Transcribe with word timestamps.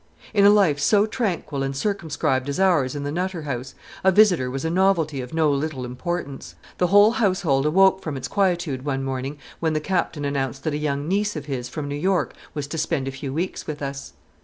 In 0.33 0.45
a 0.45 0.49
life 0.49 0.79
so 0.79 1.05
tranquil 1.05 1.61
and 1.61 1.75
circumscribed 1.75 2.49
as 2.49 2.59
ours 2.59 2.95
in 2.95 3.03
the 3.03 3.11
Nutter 3.11 3.43
House, 3.43 3.75
a 4.03 4.11
visitor 4.11 4.49
was 4.49 4.65
a 4.65 4.71
novelty 4.71 5.21
of 5.21 5.31
no 5.31 5.51
little 5.51 5.85
importance. 5.85 6.55
The 6.79 6.87
whole 6.87 7.11
household 7.11 7.67
awoke 7.67 8.01
from 8.01 8.17
its 8.17 8.27
quietude 8.27 8.83
one 8.83 9.03
morning 9.03 9.37
when 9.59 9.73
the 9.73 9.79
Captain 9.79 10.25
announced 10.25 10.63
that 10.63 10.73
a 10.73 10.77
young 10.77 11.07
niece 11.07 11.35
of 11.35 11.45
his 11.45 11.69
from 11.69 11.87
New 11.87 11.93
York 11.93 12.33
was 12.55 12.65
to 12.69 12.79
spend 12.79 13.07
a 13.07 13.11
few 13.11 13.31
weeks 13.31 13.67
with 13.67 13.83
us. 13.83 14.13